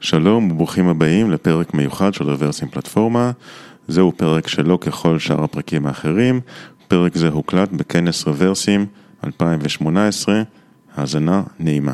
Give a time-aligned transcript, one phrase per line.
[0.00, 3.30] שלום וברוכים הבאים לפרק מיוחד של רוורסים פלטפורמה.
[3.88, 6.40] זהו פרק שלא ככל שאר הפרקים האחרים.
[6.88, 8.86] פרק זה הוקלט בכנס רוורסים
[9.24, 10.42] 2018.
[10.96, 11.92] האזנה נעימה.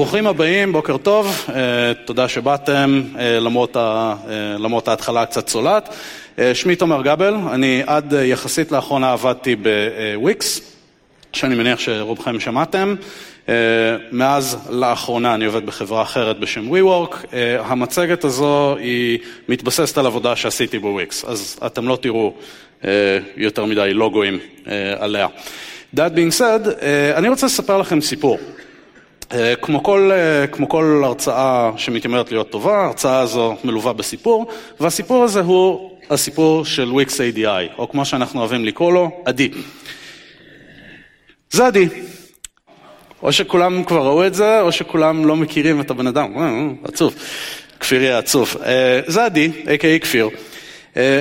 [0.00, 3.38] ברוכים הבאים, בוקר טוב, אה, תודה שבאתם אה, אה,
[4.58, 5.94] למרות ההתחלה הקצת צולעת.
[6.54, 10.60] שמי תומר גבל, אני עד יחסית לאחרונה עבדתי בוויקס,
[11.32, 12.94] שאני מניח שרובכם שמעתם.
[14.12, 17.16] מאז לאחרונה אני עובד בחברה אחרת בשם WeWork.
[17.58, 22.34] המצגת הזו היא מתבססת על עבודה שעשיתי בוויקס, אז אתם לא תראו
[23.36, 24.38] יותר מדי לוגוים
[24.98, 25.26] עליה.
[25.96, 26.68] That being said,
[27.14, 28.38] אני רוצה לספר לכם סיפור.
[29.32, 34.46] אה, כמו כל, אה, כמו כל הרצאה שמתיימרת להיות טובה, ההרצאה הזו מלווה בסיפור,
[34.80, 39.50] והסיפור הזה הוא הסיפור של Wix ADI, או כמו שאנחנו אוהבים לקרוא לו, עדי.
[41.50, 41.88] זה עדי.
[43.22, 46.38] או שכולם כבר ראו את זה, או שכולם לא מכירים את הבן אדם.
[46.38, 47.14] אה, עצוב.
[47.80, 48.56] כפיר יהיה עצוב.
[49.06, 50.28] זה עדי, a.k.a כפיר.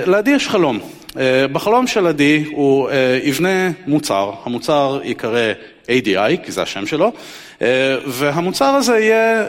[0.05, 0.79] לעדי יש חלום.
[1.51, 2.89] בחלום של עדי הוא
[3.23, 5.53] יבנה מוצר, המוצר ייקרא
[5.87, 7.11] ADI, כי זה השם שלו,
[8.05, 9.45] והמוצר הזה יהיה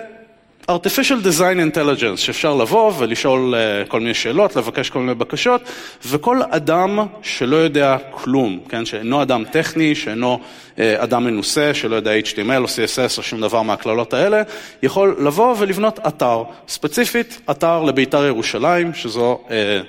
[0.71, 5.63] artificial design intelligence, שאפשר לבוא ולשאול אה, כל מיני שאלות, לבקש כל מיני בקשות,
[6.07, 10.41] וכל אדם שלא יודע כלום, כן, שאינו אדם טכני, שאינו
[10.79, 14.43] אה, אדם מנוסה, שלא יודע HTML או CSS או שום דבר מהקללות האלה,
[14.83, 19.41] יכול לבוא ולבנות אתר, ספציפית אתר לביתר ירושלים, שזו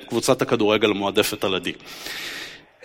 [0.10, 1.74] קבוצת הכדורגל המועדפת על עדי.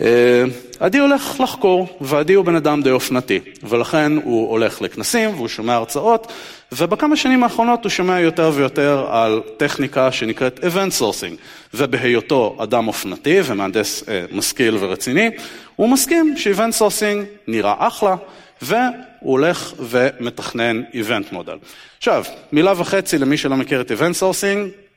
[0.01, 0.43] אה,
[0.79, 5.73] עדי הולך לחקור, ועדי הוא בן אדם די אופנתי, ולכן הוא הולך לכנסים והוא שומע
[5.73, 6.31] הרצאות,
[6.71, 11.35] ובכמה שנים האחרונות הוא שומע יותר ויותר על טכניקה שנקראת Event Sourcing,
[11.73, 15.29] ובהיותו אדם אופנתי ומהנדס אה, משכיל ורציני,
[15.75, 18.15] הוא מסכים ש-Event Sourcing נראה אחלה,
[18.61, 18.81] והוא
[19.21, 21.57] הולך ומתכנן Event Model.
[21.97, 24.87] עכשיו, מילה וחצי למי שלא מכיר את Event Sourcing,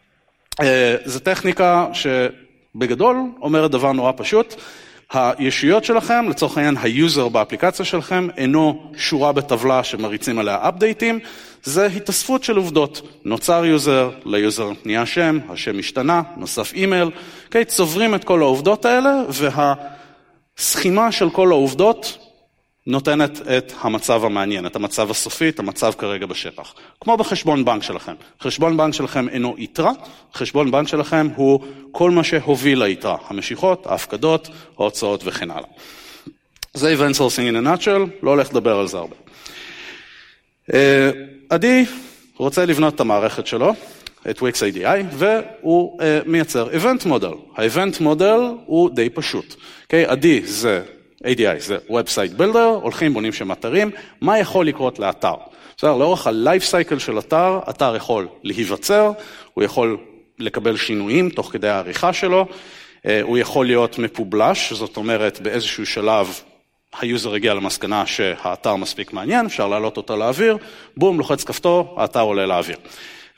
[0.63, 4.55] אה, זו טכניקה שבגדול אומרת דבר נורא פשוט,
[5.13, 11.19] הישויות שלכם, לצורך העניין ה user באפליקציה שלכם, אינו שורה בטבלה שמריצים עליה אפדייטים,
[11.63, 13.03] זה התאספות של עובדות.
[13.25, 17.65] נוצר user, ל user נהיה שם, השם השתנה, נוסף אימייל, okay, אוקיי?
[17.65, 19.11] צוברים את כל העובדות האלה,
[20.59, 22.30] והסכימה של כל העובדות
[22.87, 26.75] נותנת את המצב המעניין, את המצב הסופי, את המצב כרגע בשטח.
[27.01, 28.15] כמו בחשבון בנק שלכם.
[28.43, 29.93] חשבון בנק שלכם אינו יתרה,
[30.35, 34.49] חשבון בנק שלכם הוא כל מה שהוביל ליתרה, המשיכות, ההפקדות,
[34.79, 35.69] ההוצאות וכן הלאה.
[36.75, 39.17] זה Event Sourcing in a nutshell, לא הולך לדבר על זה הרבה.
[40.75, 41.11] אה,
[41.51, 41.85] עדי
[42.37, 43.75] רוצה לבנות את המערכת שלו,
[44.31, 47.37] את Wix ADI, והוא uh, מייצר Event Model.
[47.57, 49.53] ה-Event Model הוא די פשוט.
[49.53, 50.05] Okay, אוקיי?
[50.05, 50.83] עדי זה
[51.25, 55.35] ADI זה Website Builder, הולכים, בונים שם אתרים, מה יכול לקרות לאתר?
[55.77, 59.13] בסדר, לאורך ה-life cycle של אתר, אתר יכול להיווצר,
[59.55, 59.99] הוא יכול
[60.39, 62.47] לקבל שינויים תוך כדי העריכה שלו,
[63.07, 66.41] אה, הוא יכול להיות מפובלש, זאת אומרת באיזשהו שלב
[67.01, 70.57] ה user הגיע למסקנה שהאתר מספיק מעניין, אפשר להעלות אותו לאוויר,
[70.97, 72.77] בום, לוחץ כפתור, האתר עולה לאוויר.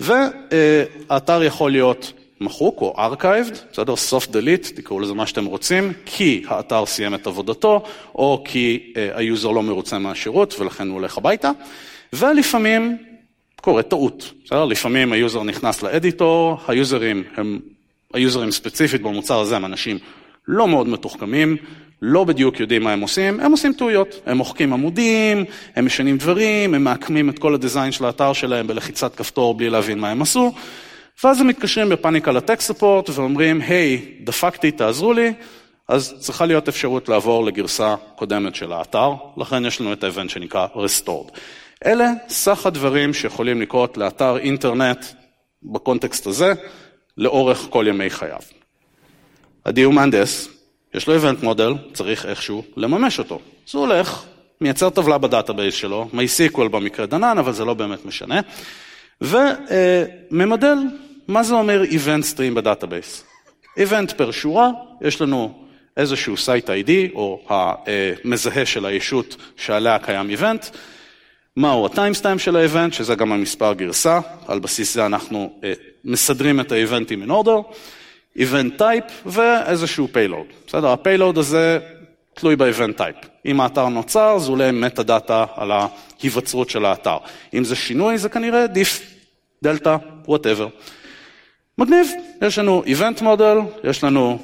[0.00, 3.94] והאתר יכול להיות מחוק או archived, בסדר?
[3.94, 7.82] soft delete, תקראו לזה מה שאתם רוצים, כי האתר סיים את עבודתו,
[8.14, 11.50] או כי uh, ה user לא מרוצה מהשירות ולכן הוא הולך הביתה,
[12.12, 12.96] ולפעמים
[13.60, 14.64] קורה טעות, בסדר?
[14.64, 17.58] לפעמים ה user נכנס ל editor, היוזרים הם,
[18.14, 19.98] היוזרים ספציפית במוצר הזה הם אנשים
[20.48, 21.56] לא מאוד מתוחכמים,
[22.02, 25.44] לא בדיוק יודעים מה הם עושים, הם עושים טעויות, הם מוחקים עמודים,
[25.76, 29.70] הם משנים דברים, הם מעקמים את כל ה design של האתר שלהם בלחיצת כפתור בלי
[29.70, 30.52] להבין מה הם עשו.
[31.24, 35.32] ואז הם מתקשרים בפאניקה ל tech support ואומרים, היי, דפקתי, תעזרו לי,
[35.88, 40.30] אז צריכה להיות אפשרות לעבור לגרסה קודמת של האתר, לכן יש לנו את ה event
[40.30, 41.38] שנקרא Restored.
[41.86, 45.04] אלה סך הדברים שיכולים לקרות לאתר אינטרנט
[45.62, 46.52] ב context הזה,
[47.18, 48.40] לאורך כל ימי חייו.
[49.64, 50.48] עדי הוא מהנדס,
[50.94, 53.40] יש לו event model, צריך איכשהו לממש אותו.
[53.68, 54.24] אז הוא הולך,
[54.60, 58.40] מייצר טבלה ב database שלו, MySQL במקרה דנן, אבל זה לא באמת משנה,
[59.20, 60.76] וממדל
[61.32, 63.24] מה זה אומר Event Stream ב database?
[63.78, 64.70] Event פר שורה,
[65.00, 65.52] יש לנו
[65.96, 70.76] איזשהו site ID או המזהה של הישות שעליה קיים Event,
[71.56, 75.72] מהו ה timestamp של ה event, שזה גם המספר גרסה, על בסיס זה אנחנו אה,
[76.04, 77.72] מסדרים את ה event ים in order,
[78.38, 80.66] event type ואיזשהו payload.
[80.66, 81.78] בסדר, ה payload הזה
[82.34, 83.26] תלוי ב-event type.
[83.46, 87.16] אם האתר נוצר, זה עולה metadata על ההיווצרות של האתר.
[87.54, 89.02] אם זה שינוי, זה כנראה diff,
[89.62, 89.96] דלתא,
[90.26, 90.68] whatever.
[91.78, 92.08] מגניב,
[92.42, 94.38] יש לנו Event Model, יש לנו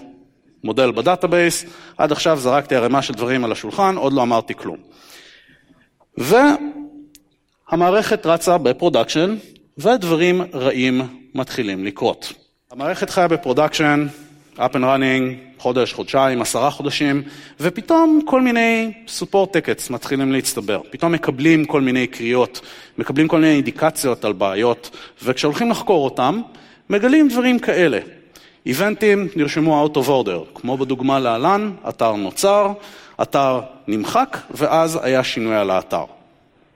[0.65, 1.65] מודל ב database,
[1.99, 4.77] עד עכשיו זרקתי ערימה של דברים על השולחן, עוד לא אמרתי כלום.
[7.71, 9.37] והמערכת רצה ב production,
[9.79, 11.03] ודברים רעים
[11.35, 12.33] מתחילים לקרות.
[12.71, 14.07] המערכת חיה ב production,
[14.57, 17.23] up and running, חודש, חודשיים, עשרה חודשים,
[17.61, 20.81] ופתאום כל מיני support tickets מתחילים להצטבר.
[20.91, 22.61] פתאום מקבלים כל מיני קריאות,
[22.99, 24.91] מקבלים כל מיני אינדיקציות על בעיות,
[25.23, 26.41] וכשהולכים לחקור אותם,
[26.91, 27.99] מגלים דברים כאלה.
[28.67, 32.73] איבנטים נרשמו out of order, כמו בדוגמה להלן, אתר נוצר,
[33.23, 36.05] אתר נמחק, ואז היה שינוי על האתר.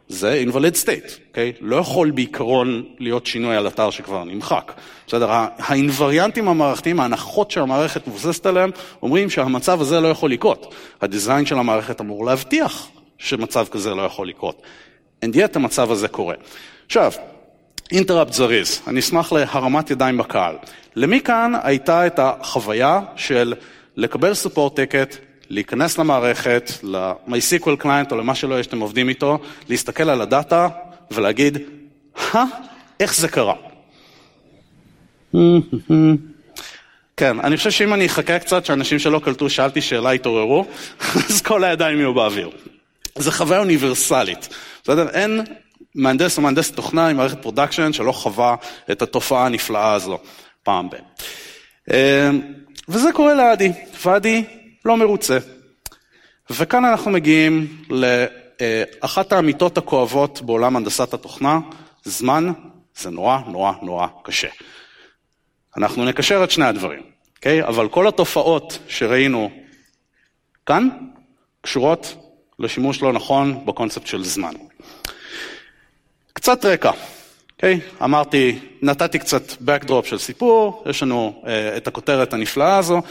[0.08, 1.52] זה invalid state, אוקיי?
[1.60, 4.72] לא יכול בעיקרון להיות שינוי על אתר שכבר נמחק.
[5.06, 5.28] בסדר?
[5.58, 8.70] האינווריאנטים המערכתיים, ההנחות שהמערכת מבוססת עליהם,
[9.02, 10.74] אומרים שהמצב הזה לא יכול לקרות.
[11.00, 12.88] הדיזיין של המערכת אמור להבטיח
[13.18, 14.62] שמצב כזה לא יכול לקרות.
[15.24, 16.34] And yet המצב הזה קורה.
[16.86, 17.12] עכשיו,
[17.92, 20.56] אינטראפט זריז, אני אשמח להרמת ידיים בקהל.
[20.96, 23.54] למי כאן הייתה את החוויה של
[23.96, 25.16] לקבל support ticket,
[25.50, 30.68] להיכנס למערכת, ל-MySQL client או למה שלא יש שאתם עובדים איתו, להסתכל על הדאטה
[31.10, 31.58] ולהגיד,
[32.32, 32.44] הא,
[33.00, 33.54] איך זה קרה?
[37.16, 40.66] כן, אני חושב שאם אני אחכה קצת, שאנשים שלא קלטו, שאלתי שאלה, יתעוררו,
[41.30, 42.50] אז כל הידיים יהיו באוויר.
[43.18, 44.48] זו חוויה אוניברסלית,
[44.84, 45.08] בסדר?
[45.08, 45.40] אין
[45.94, 48.54] מהנדס או מהנדס תוכנה עם מערכת production שלא חווה
[48.92, 50.18] את התופעה הנפלאה הזו
[50.62, 50.94] פעם ב...
[51.90, 52.40] אמ,
[52.88, 53.72] וזה קורה לעדי,
[54.04, 54.44] ועדי
[54.84, 55.38] לא מרוצה.
[56.50, 61.58] וכאן אנחנו מגיעים לאחת האמיתות הכואבות בעולם הנדסת התוכנה,
[62.04, 62.52] זמן
[62.96, 64.48] זה נורא נורא נורא קשה.
[65.76, 67.02] אנחנו נקשר את שני הדברים,
[67.36, 67.62] אוקיי?
[67.62, 67.66] Okay?
[67.66, 69.50] אבל כל התופעות שראינו
[70.66, 70.88] כאן
[71.60, 72.16] קשורות
[72.58, 74.52] לשימוש לא נכון בקונספט של זמן.
[76.42, 76.90] קצת רקע,
[77.56, 77.80] אוקיי?
[77.84, 78.04] Okay?
[78.04, 81.46] אמרתי, נתתי קצת backdrop של סיפור, יש לנו uh,
[81.76, 83.02] את הכותרת הנפלאה הזו,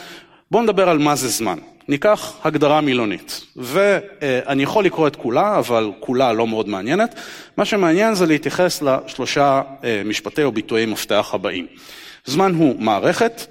[0.52, 1.60] בואו נדבר על מה זה זמן.
[1.88, 7.16] ניקח הגדרה מילונית, ואני יכול לקרוא את כולה, אבל כולה לא מאוד מעניינת.
[7.58, 11.68] מה שמעניין זה להתייחס לשלושה אה, משפטי או ביטויי מפתח הבאים.
[12.26, 13.46] זמן הוא מערכת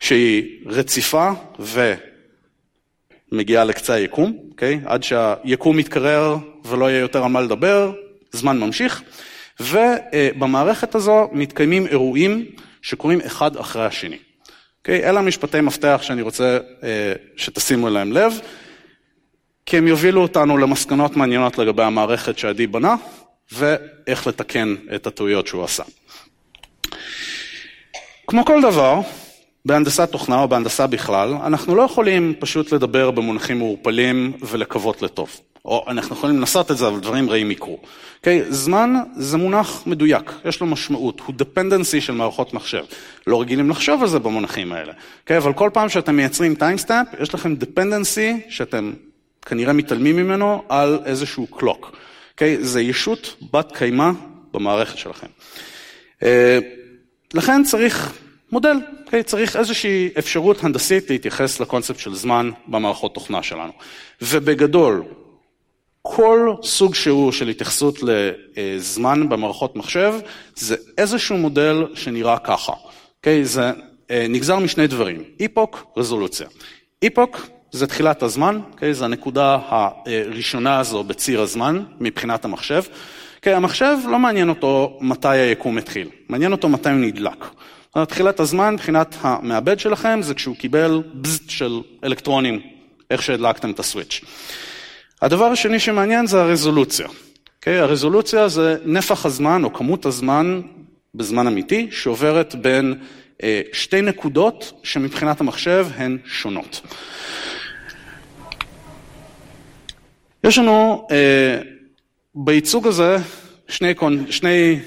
[0.00, 1.30] שהיא רציפה
[3.32, 4.80] ומגיעה לקצה היקום, אוקיי?
[4.84, 7.92] עד שהיקום מתקרר ולא יהיה יותר על מה לדבר,
[8.32, 9.02] זמן ממשיך.
[9.60, 12.44] ובמערכת הזו מתקיימים אירועים
[12.82, 14.18] שקורים אחד אחרי השני.
[14.78, 15.08] אוקיי?
[15.08, 18.40] אלה המשפטי מפתח שאני רוצה אה, שתשימו אליהם לב,
[19.66, 22.94] כי הם יובילו אותנו למסקנות מעניינות לגבי המערכת שעדי בנה,
[23.52, 25.82] ואיך לתקן את הטעויות שהוא עשה.
[28.26, 29.00] כמו כל דבר,
[29.66, 35.40] בהנדסת תוכנה או בהנדסה בכלל, אנחנו לא יכולים פשוט לדבר במונחים מעורפלים ולקוות לטוב.
[35.64, 37.78] או אנחנו יכולים לנסות את זה, אבל דברים רעים יקרו.
[37.82, 37.86] Okay,
[38.16, 38.42] אוקיי?
[38.48, 42.84] זמן זה מונח מדויק, יש לו משמעות, הוא dependency של מערכות מחשב.
[43.26, 44.92] לא רגילים לחשוב על זה במונחים האלה.
[44.92, 45.36] Okay, אוקיי?
[45.36, 48.92] אבל כל פעם שאתם מייצרים timestamp, יש לכם dependency שאתם
[49.46, 51.84] כנראה מתעלמים ממנו על איזשהו clock.
[51.84, 51.96] Okay,
[52.32, 52.56] אוקיי?
[52.60, 54.10] זה ישות בת קיימא
[54.54, 55.26] במערכת שלכם.
[56.20, 56.24] Uh,
[57.34, 58.12] לכן צריך
[58.52, 58.76] מודל,
[59.06, 63.72] okay, צריך איזושהי אפשרות הנדסית להתייחס לקונספט של זמן במערכות תוכנה שלנו.
[64.22, 65.02] ובגדול,
[66.02, 70.14] כל סוג שהוא של התייחסות לזמן במערכות מחשב,
[70.54, 72.72] זה איזשהו מודל שנראה ככה.
[72.72, 72.76] Okay,
[73.18, 73.44] אוקיי?
[73.44, 73.70] זה
[74.10, 76.46] אה, נגזר משני דברים, איפוק, רזולוציה.
[77.02, 78.94] איפוק זה תחילת הזמן, okay, אוקיי?
[78.94, 82.82] זה הנקודה הראשונה הזו בציר הזמן מבחינת המחשב.
[82.82, 83.54] Okay, אוקיי?
[83.54, 87.44] המחשב לא מעניין אותו מתי היקום התחיל, מעניין אותו מתי הוא נדלק.
[88.04, 92.60] תחילת הזמן מבחינת המעבד שלכם זה כשהוא קיבל בזט של אלקטרונים,
[93.10, 94.20] איך שהדלקתם את הסוויץ'.
[95.22, 97.06] הדבר השני שמעניין זה הרזולוציה.
[97.06, 97.10] Okay,
[97.56, 97.78] אוקיי?
[97.78, 100.60] הרזולוציה זה נפח הזמן או כמות הזמן
[101.14, 102.94] בזמן אמיתי שעוברת בין
[103.42, 106.80] אה, שתי נקודות שמבחינת המחשב הן שונות.
[110.44, 111.58] יש לנו אה,
[112.34, 113.16] בייצוג הזה
[113.68, 113.94] שני,
[114.30, 114.80] שני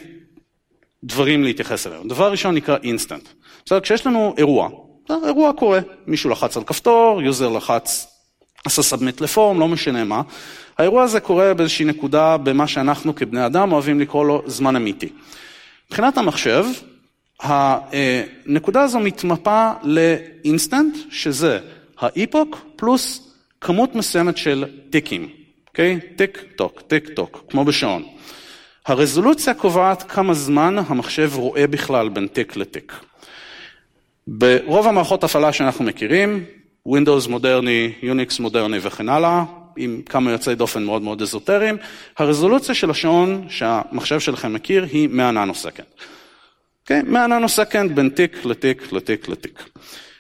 [1.04, 2.08] דברים להתייחס אליהם.
[2.08, 3.28] דבר ראשון נקרא אינסטנט.
[3.66, 4.70] בסדר, כשיש לנו אירוע,
[5.26, 8.08] אירוע קורה, מישהו לחץ על כפתור, user לחץ
[8.66, 10.22] עשה submit ל form, לא משנה מה.
[10.78, 15.10] האירוע הזה קורה באיזושהי נקודה במה שאנחנו כבני אדם אוהבים לקרוא לו זמן אמיתי.
[15.88, 16.66] מבחינת המחשב,
[17.40, 21.60] הנקודה הזו מתמפה לאינסטנט, שזה
[22.00, 25.30] ה epoch פלוס כמות מסוימת של טיקים,
[25.68, 26.00] אוקיי?
[26.16, 28.04] טיק טוק, טיק טוק, כמו בשעון.
[28.90, 32.94] הרזולוציה קובעת כמה זמן המחשב רואה בכלל בין טיק לטיק.
[34.28, 36.44] ברוב המערכות הפעלה שאנחנו מכירים,
[36.88, 39.44] Windows מודרני, Unix מודרני וכן הלאה,
[39.78, 41.78] עם כמה יוצאי דופן מאוד מאוד אזוטריים,
[42.18, 45.86] הרזולוציה של השעון שהמחשב שלכם מכיר היא 100 nanosecond.
[46.82, 47.02] אוקיי?
[47.06, 49.64] מאה nanosecond בין טיק לטיק לטיק לטיק.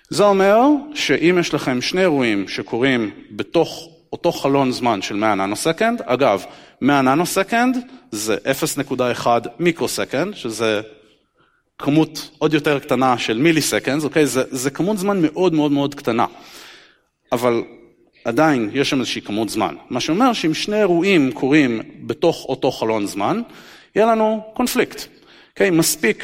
[0.09, 0.61] זה אומר
[0.95, 6.45] שאם יש לכם שני אירועים שקורים בתוך אותו חלון זמן של 100 nanosecond, אגב,
[6.81, 7.77] 100 nanosecond
[8.11, 8.37] זה
[8.85, 9.27] 0.1
[9.59, 10.81] microsecond, שזה
[11.77, 14.25] כמות עוד יותר קטנה של millisecond, אוקיי?
[14.25, 16.25] זה, זה כמות זמן מאוד מאוד מאוד קטנה.
[17.31, 17.63] אבל
[18.25, 19.75] עדיין יש שם איזושהי כמות זמן.
[19.89, 23.41] מה שאומר שאם שני אירועים קורים בתוך אותו חלון זמן,
[23.95, 25.05] יהיה לנו קונפליקט.
[25.49, 25.69] אוקיי?
[25.69, 26.23] מספיק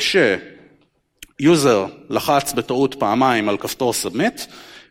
[1.40, 4.42] ש user לחץ בטעות פעמיים על כפתור submit,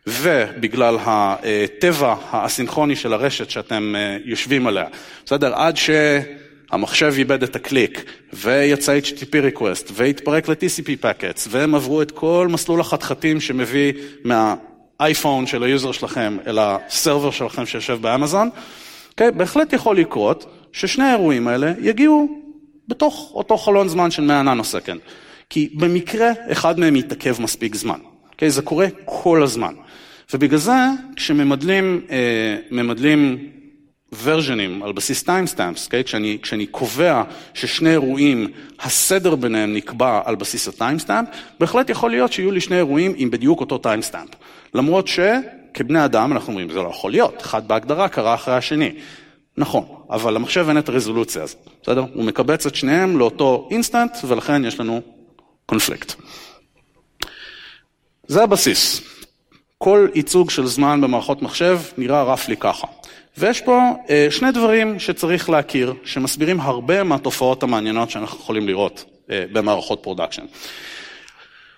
[0.07, 4.85] ובגלל הטבע האסינכרוני של הרשת שאתם אה, יושבים עליה,
[5.25, 5.55] בסדר?
[5.55, 12.47] עד שהמחשב עיבד את הקליק, ויצא HTTP request, והתפרק ל-TCP packets, והם עברו את כל
[12.51, 13.93] מסלול החתחתים שמביא
[14.23, 18.49] מהאייפון של ה user שלכם אל ה server שלכם שיושב באמזון,
[19.11, 19.31] אוקיי?
[19.31, 22.41] בהחלט יכול לקרות ששני האירועים האלה יגיעו
[22.87, 24.99] בתוך אותו חלון זמן של 100 nanosecond.
[25.49, 27.99] כי במקרה אחד מהם יתעכב מספיק זמן.
[28.35, 28.49] אוקיי?
[28.49, 29.73] זה קורה כל הזמן.
[30.33, 30.73] ובגלל זה,
[31.15, 33.49] כשממדלים אה, ממדלים
[34.23, 36.03] ורז'נים על בסיס timestamps, okay?
[36.03, 37.23] כשאני, כשאני קובע
[37.53, 38.47] ששני אירועים,
[38.79, 41.27] הסדר ביניהם נקבע על בסיס ה timestamp,
[41.59, 44.29] בהחלט יכול להיות שיהיו לי שני אירועים עם בדיוק אותו timestamp.
[44.73, 48.91] למרות שכבני אדם אנחנו אומרים, זה לא יכול להיות, אחד בהגדרה קרה אחרי השני.
[49.57, 52.05] נכון, אבל למחשב אין את הרזולוציה הזאת, בסדר?
[52.13, 55.01] הוא מקבץ את שניהם לאותו אינסטנט, ולכן יש לנו
[55.65, 56.13] קונפליקט.
[58.27, 59.01] זה הבסיס.
[59.77, 62.87] כל ייצוג של זמן במערכות מחשב נראה roughly ככה.
[63.37, 63.79] ויש פה
[64.09, 70.43] אה, שני דברים שצריך להכיר, שמסבירים הרבה מהתופעות המעניינות שאנחנו יכולים לראות אה, במערכות production.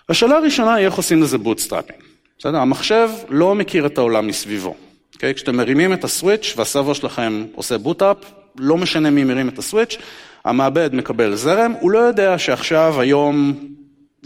[0.08, 1.98] השאלה הראשונה היא איך עושים לזה bootstrapping.
[2.38, 2.58] בסדר?
[2.58, 4.70] המחשב לא מכיר את העולם מסביבו.
[4.70, 5.14] Okay?
[5.14, 5.34] אוקיי?
[5.34, 8.16] כשאתם מרימים את ה switch וה server שלכם עושה boot-up,
[8.58, 9.96] לא משנה מי מרים את ה switch,
[10.44, 13.54] המעבד מקבל זרם, הוא לא יודע שעכשיו, היום,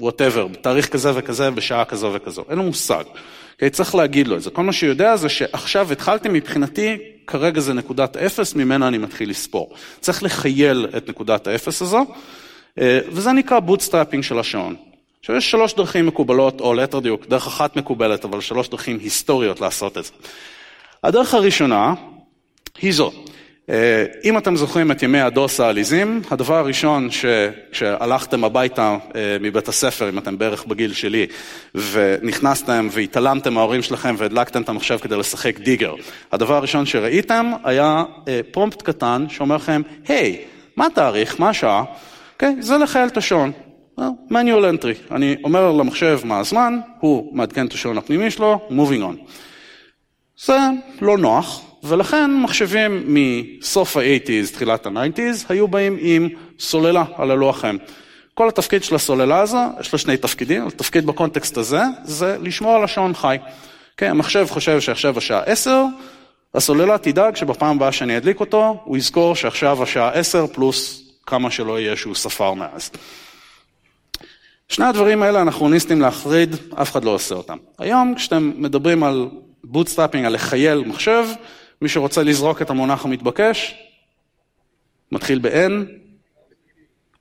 [0.03, 3.05] whatever, בתאריך כזה וכזה, בשעה כזו וכזו, אין לו מושג.
[3.05, 3.19] Okay?
[3.53, 3.71] אוקיי?
[3.71, 4.51] צריך להגיד לו את זה.
[4.51, 9.31] כל מה שהוא יודע זה שעכשיו התחלתי מבחינתי, כרגע זה נקודת אפס, ממנה אני מתחיל
[9.31, 9.75] לספור.
[10.01, 12.07] צריך לכייל את נקודת האפס הזו,
[12.79, 14.77] אה, וזה נקרא bootstrapping של השעון.
[15.21, 19.61] עכשיו יש שלוש דרכים מקובלות, או ליתר דיוק, דרך אחת מקובלת, אבל שלוש דרכים היסטוריות
[19.61, 20.13] לעשות את זה.
[21.05, 21.95] הדרך הראשונה
[22.81, 23.13] היא זו.
[23.71, 30.09] אה, אם אתם זוכרים את ימי הדוס העליזים, הדבר הראשון שכשהלכתם הביתה אה, מבית הספר,
[30.09, 31.27] אם אתם בערך בגיל שלי,
[31.75, 35.95] ונכנסתם והתעלמתם מההורים שלכם והדלקתם את המחשב כדי לשחק דיגר,
[36.33, 40.41] הדבר הראשון שראיתם היה אה, פרומפט קטן שאומר לכם, היי,
[40.77, 41.83] מה התאריך, מה השעה?
[41.83, 42.57] Okay, אוקיי?
[42.63, 43.53] זה לחייל את השעון.
[44.31, 49.33] manual entry, אני אומר למחשב מה הזמן, הוא מעדכן את השעון הפנימי שלו, moving on.
[50.45, 50.59] זה
[51.01, 57.77] לא נוח, ולכן מחשבים מסוף ה-80's, תחילת ה-90's, היו באים עם סוללה על הלוחם.
[58.35, 62.85] כל התפקיד של הסוללה הזו, יש לה שני תפקידים, התפקיד בקונטקסט הזה, זה לשמור על
[62.85, 63.37] השעון חי.
[63.97, 65.85] כן, המחשב חושב שעכשיו השעה 10,
[66.55, 71.81] הסוללה תדאג שבפעם הבאה שאני אדליק אותו, הוא יזכור שעכשיו השעה 10 פלוס כמה שלא
[71.81, 72.91] יהיה שהוא ספר מאז.
[74.69, 77.57] שני הדברים האלה אנכרוניסטים להחריד, אף אחד לא עושה אותם.
[77.79, 79.29] היום כשאתם מדברים על
[79.65, 81.25] bootstrapping, על לכייל מחשב,
[81.83, 83.75] מי שרוצה לזרוק את המונח המתבקש,
[85.13, 85.73] מתחיל ב-N,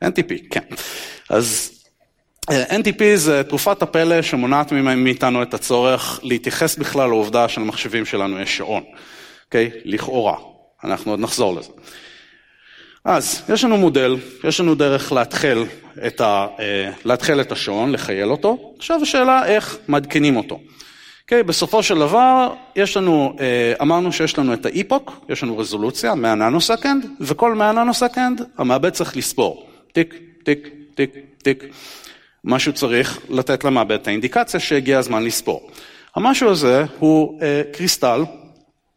[0.03, 0.63] NTP, כן.
[1.29, 1.71] אז
[2.51, 8.57] אה, NTP זה תרופת הפלא שמונעת מאיתנו את הצורך להתייחס בכלל לעובדה שלמחשבים שלנו יש
[8.57, 8.83] שעון,
[9.45, 9.71] אוקיי?
[9.85, 10.37] לכאורה,
[10.83, 11.71] אנחנו עוד נחזור לזה.
[13.05, 15.65] אז יש לנו מודל, יש לנו דרך להתחיל
[16.07, 20.59] את, ה, אה, להתחיל את השעון, לחייל אותו, עכשיו השאלה איך מעדכנים אותו.
[21.31, 25.57] Okay, אוקיי, בסופו של דבר, יש לנו, אה, אמרנו שיש לנו את האיפוק, יש לנו
[25.57, 29.67] רזולוציה, 100 ננו-סקנד, וכל 100 ננו-סקנד המעבד צריך לספור.
[29.91, 31.63] טיק, טיק, טיק, טיק.
[32.43, 35.69] משהו צריך לתת למעבד את האינדיקציה שהגיע הזמן לספור.
[36.15, 38.31] המשהו הזה הוא אה, crystal, okay,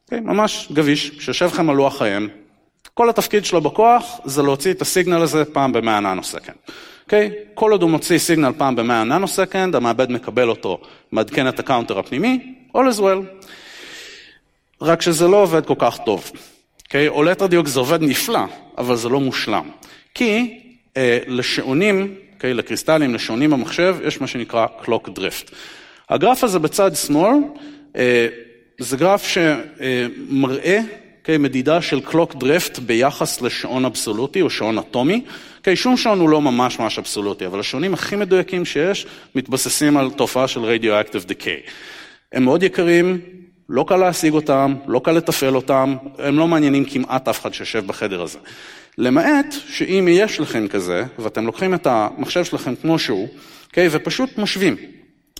[0.05, 2.29] אוקיי, ממש גביש, שיושב לכם על לוח האם,
[2.95, 6.57] כל התפקיד שלו בכוח זה להוציא את ה signal הזה פעם ב-100 nanosecond.
[7.05, 7.31] אוקיי?
[7.55, 10.81] כל עוד הוא מוציא signal פעם ב-100 nanosecond, המעבד מקבל אותו,
[11.13, 13.47] מעדכן את ה counter הפנימי, all is well.
[14.81, 16.33] רק שזה לא עובד כל כך טוב.
[16.85, 17.09] אוקיי?
[17.09, 18.45] או ליתר דיוק זה עובד נפלא,
[18.79, 19.69] אבל זה לא מושלם.
[20.15, 20.61] כי
[20.97, 22.55] אה, לשעונים, אוקיי?
[22.55, 25.53] לקריסטלים, לשעונים במחשב, יש מה שנקרא clock drift.
[26.11, 27.35] הגרף הזה בצד שמאל,
[27.97, 28.27] אה,
[28.79, 30.81] זה גרף שמראה
[31.25, 35.23] okay, מדידה של קלוק דרפט ביחס לשעון אבסולוטי או שעון אטומי.
[35.25, 39.97] Okay, אוקיי, שום שעון הוא לא ממש ממש אבסולוטי, אבל השעונים הכי מדויקים שיש מתבססים
[39.97, 41.61] על תופעה של רדיואקטיב דיקיי.
[42.33, 43.21] הם מאוד יקרים,
[43.69, 47.87] לא קל להשיג אותם, לא קל לתפעל אותם, הם לא מעניינים כמעט אף אחד שיושב
[47.87, 48.39] בחדר הזה.
[48.99, 54.39] למעט שאם יש לכם כזה, ואתם לוקחים את המחשב שלכם כמו שהוא, okay, אוקיי, ופשוט
[54.39, 54.77] משווים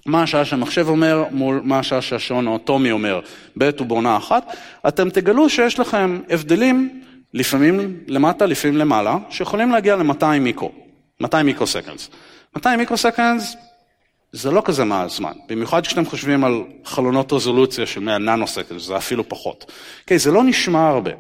[0.07, 3.21] מה השעה שהמחשב אומר מול מה השעה שהשעון האוטומי אומר
[3.57, 4.57] בעת ובעונה אחת,
[4.89, 7.01] אתם תגלו שיש לכם הבדלים,
[7.35, 10.73] לפעמים למטה, לפעמים למעלה, שיכולים להגיע ל-200 מיקרו,
[11.21, 12.11] 200 מיקרו סקנדס.
[12.57, 13.57] 200 microseconds
[14.33, 18.97] זה לא כזה מלא זמן, במיוחד כשאתם חושבים על חלונות רזולוציה של 100 nanoseconds, זה
[18.97, 19.73] אפילו פחות.
[20.07, 21.11] כן, זה לא נשמע הרבה.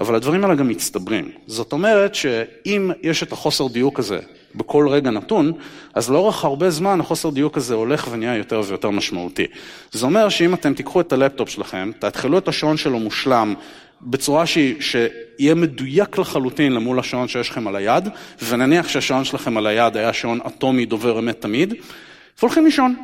[0.00, 1.30] אבל הדברים האלה גם מצטברים.
[1.46, 4.18] זאת אומרת שאם יש את החוסר דיוק הזה
[4.54, 5.52] בכל רגע נתון,
[5.94, 9.46] אז לאורך הרבה זמן החוסר דיוק הזה הולך ונהיה יותר ויותר משמעותי.
[9.92, 13.54] זה אומר שאם אתם תיקחו את הלפטופ שלכם, תתחילו את השעון שלו מושלם,
[14.02, 18.08] בצורה שהיא, שיהיה מדויק לחלוטין למול השעון שיש לכם על היד,
[18.48, 21.74] ונניח שהשעון שלכם על היד היה שעון אטומי דובר אמת תמיד,
[22.38, 22.94] והולכים לישון.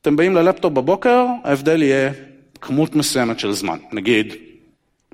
[0.00, 2.10] אתם באים ללפטופ בבוקר, ההבדל יהיה
[2.60, 4.47] כמות מסוימת של זמן, נגיד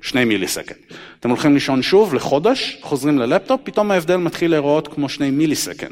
[0.05, 0.77] שני millisecond.
[1.19, 5.91] אתם הולכים לישון שוב לחודש, חוזרים ללפטופ, פתאום ההבדל מתחיל להיראות כמו שני millisecond,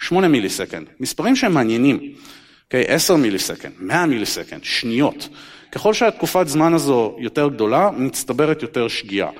[0.00, 2.00] שמונה millisecond, מספרים שהם מעניינים,
[2.64, 5.28] אוקיי, עשר millisecond, מאה millisecond, שניות.
[5.72, 9.30] ככל שהתקופת זמן הזו יותר גדולה, מצטברת יותר שגיאה.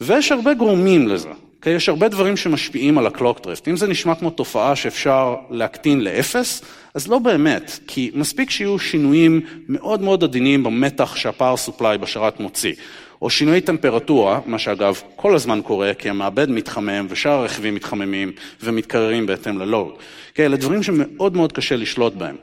[0.00, 1.74] ויש הרבה גורמים לזה, אוקיי?
[1.74, 3.68] יש הרבה דברים שמשפיעים על הקלוק דריפט.
[3.68, 6.62] אם זה נשמע כמו תופעה שאפשר להקטין לאפס,
[6.94, 12.74] אז לא באמת, כי מספיק שיהיו שינויים מאוד מאוד עדינים במתח שהפאר סופליי בשרת מוציא.
[13.22, 19.26] או שינוי טמפרטורה, מה שאגב כל הזמן קורה, כי המעבד מתחמם ושאר הרכיבים מתחממים ומתקררים
[19.26, 19.94] בהתאם ללואוד.
[20.34, 22.36] כן, אלה דברים שמאוד מאוד קשה לשלוט בהם.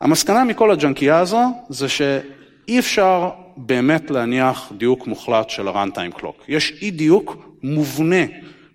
[0.00, 6.44] המסקנה מכל הג'נקייה הזו זה שאי אפשר באמת להניח דיוק מוחלט של ה-runtime clock.
[6.48, 8.24] יש אי דיוק מובנה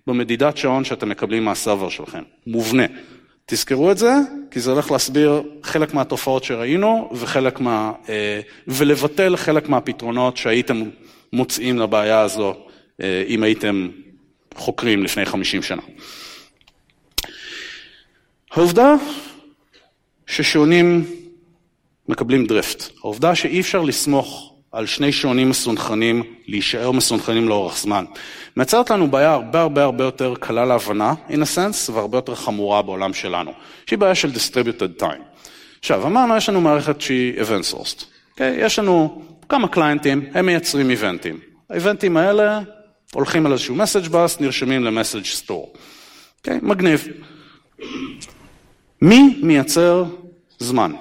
[0.06, 2.86] במדידת שעון שאתם מקבלים מהסרבר שלכם, מובנה.
[3.46, 4.12] תזכרו את זה,
[4.50, 7.92] כי זה הולך להסביר חלק מהתופעות שראינו וחלק מה...
[8.08, 10.82] אה, ולבטל חלק מהפתרונות שהייתם
[11.34, 12.54] מוצאים לבעיה הזו
[13.02, 13.88] אה, אם הייתם
[14.54, 15.82] חוקרים לפני 50 שנה.
[18.52, 18.94] העובדה
[20.26, 21.04] ששעונים
[22.08, 28.04] מקבלים דריפט, העובדה שאי אפשר לסמוך על שני שעונים מסונכנים להישאר מסונכנים לאורך זמן,
[28.56, 32.82] מייצרת לנו בעיה הרבה הרבה הרבה יותר קלה להבנה, in a sense, והרבה יותר חמורה
[32.82, 33.52] בעולם שלנו,
[33.86, 35.22] שהיא בעיה של distributed time.
[35.78, 38.04] עכשיו, אמרנו, יש לנו מערכת שהיא event sourced, okay?
[38.30, 38.56] אוקיי?
[38.58, 39.22] יש לנו
[39.54, 41.38] כמה קליינטים, הם מייצרים איבנטים.
[41.70, 42.60] האיבנטים האלה
[43.12, 45.78] הולכים על איזשהו message bus, נרשמים ל-message store.
[46.42, 47.06] Okay, מגניב.
[49.02, 50.04] מי מייצר
[50.58, 50.92] זמן?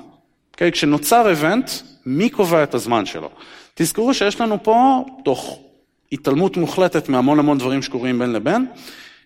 [0.56, 1.72] Okay, כשנוצר איבנט,
[2.06, 3.30] מי קובע את הזמן שלו?
[3.74, 5.60] תזכרו שיש לנו פה, תוך
[6.12, 8.66] התעלמות מוחלטת מהמון המון דברים שקורים בין לבין,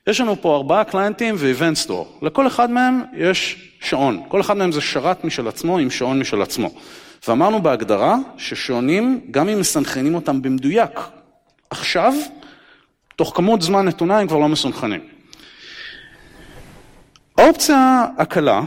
[0.07, 2.19] יש לנו פה ארבעה קליינטים ואיבנט סטור.
[2.21, 4.23] לכל אחד מהם יש שעון.
[4.27, 6.71] כל אחד מהם זה שרת משל עצמו עם שעון משל עצמו.
[7.29, 10.99] ואמרנו בהגדרה ששעונים, גם אם מסנכרנים אותם במדויק
[11.69, 12.13] עכשיו,
[13.15, 15.01] תוך כמות זמן נתונה הם כבר לא מסונכנים.
[17.37, 18.61] האופציה הקלה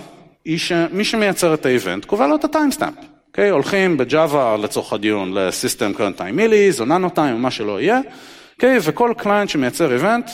[0.45, 2.95] היא שמי שמייצר את ה event קובע לו את ה timestamp.
[2.97, 3.49] Okay, אוקיי?
[3.49, 7.81] הולכים בג'אווה לצורך הדיון ל System current time millis או nano time או מה שלא
[7.81, 8.79] יהיה, okay, אוקיי?
[8.83, 10.31] וכל client שמייצר event,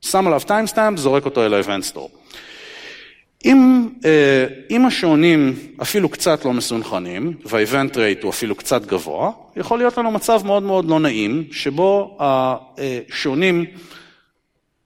[0.00, 2.10] שם עליו timestamp, זורק אותו אל ה event store.
[3.44, 9.30] אם, אה, אם השעונים אפילו קצת לא מסונכנים, וה event rate הוא אפילו קצת גבוה,
[9.56, 13.64] יכול להיות לנו מצב מאוד מאוד לא נעים, שבו השעונים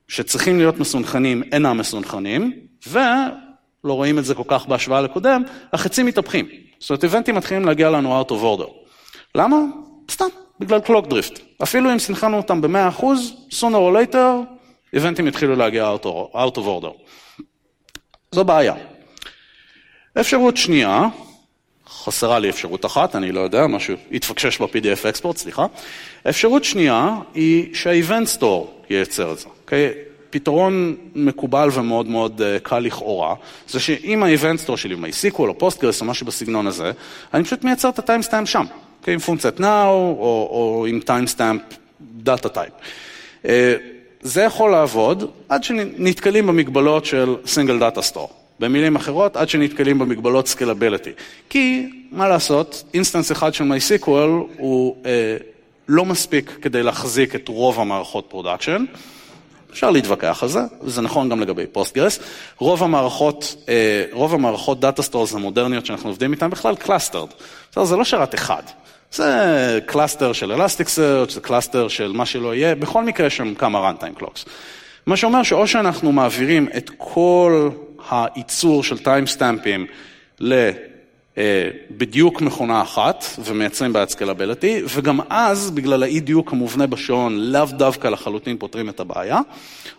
[0.07, 2.51] שצריכים להיות מסונכנים אינם מסונכנים,
[2.87, 5.43] ולא רואים את זה כל כך בהשוואה לקודם,
[5.73, 6.45] החצים מתהפכים.
[6.79, 8.69] זאת אומרת, איבנטים מתחילים להגיע לנו out of order.
[9.35, 9.57] למה?
[10.11, 10.25] סתם,
[10.59, 11.39] בגלל clock drift.
[11.63, 13.03] אפילו אם סנכרנו אותם ב-100%,
[13.51, 14.17] sooner or later,
[14.93, 15.95] איבנטים יתחילו להגיע
[16.33, 17.06] out of order.
[18.31, 18.73] זו בעיה.
[20.19, 21.07] אפשרות שנייה,
[21.89, 25.65] חסרה לי אפשרות אחת, אני לא יודע, משהו התפקשש ב-PDF אקספורט, סליחה.
[26.29, 29.91] אפשרות שנייה היא שה-Event Store ייצר את זה, אוקיי?
[30.29, 33.35] פתרון מקובל ומאוד מאוד אה, קל לכאורה,
[33.67, 36.91] זה שאם ה-Event Store שלי, MySQL או PostGRES או משהו בסגנון הזה,
[37.33, 38.65] אני פשוט מייצר את ה-Timestamp שם,
[38.99, 39.13] אוקיי?
[39.13, 41.73] עם פונקציית Now או, או עם Timestamp
[42.25, 42.85] Data Type.
[44.21, 48.29] זה יכול לעבוד עד שנתקלים במגבלות של סינגל דאטה סטור.
[48.59, 51.11] במילים אחרות, עד שנתקלים במגבלות scalability.
[51.49, 54.09] כי, מה לעשות, instance אחד של MySQL
[54.57, 55.37] הוא אה,
[55.87, 58.85] לא מספיק כדי להחזיק את רוב המערכות production.
[59.71, 62.19] אפשר להתווכח על זה, זה נכון גם לגבי פוסטגרס.
[62.57, 67.27] רוב המערכות, אה, רוב המערכות data stores המודרניות שאנחנו עובדים איתן בכלל clustered.
[67.83, 68.63] זה לא שרת אחד.
[69.11, 73.91] זה cluster של Elasticsearch, זה cluster של מה שלא יהיה, בכל מקרה יש שם כמה
[73.91, 74.49] runtime clocks.
[75.05, 77.69] מה שאומר שאו שאנחנו מעבירים את כל
[78.11, 79.87] הייצור של טיימסטמפים
[80.39, 80.69] ל...
[81.91, 88.07] בדיוק מכונה אחת ומייצרים בעיית scalability, וגם אז, בגלל האי דיוק המובנה בשעון, לאו דווקא
[88.07, 89.39] לחלוטין פותרים את הבעיה,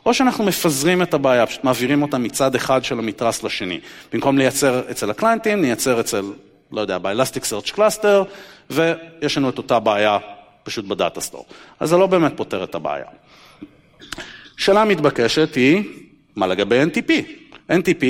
[0.07, 3.81] או שאנחנו מפזרים את הבעיה, פשוט מעבירים אותה מצד אחד של המתרס לשני.
[4.12, 6.23] במקום לייצר אצל הקליינטים, נייצר אצל,
[6.73, 8.25] לא יודע, ב-Elastic Search Cluster,
[8.71, 10.19] ויש לנו את אותה בעיה
[10.63, 11.47] פשוט בדאטה סטור.
[11.81, 13.07] אז זה לא באמת פותר את הבעיה.
[14.57, 15.83] שאלה מתבקשת היא,
[16.37, 17.11] מה לגבי NTP?
[17.71, 18.05] NTP,